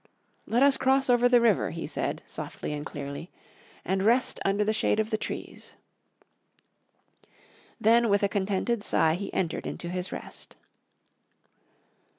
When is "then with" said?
7.79-8.23